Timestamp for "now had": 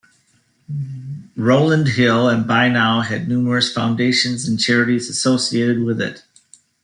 2.69-3.27